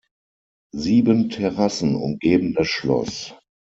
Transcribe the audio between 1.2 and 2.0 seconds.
Terrassen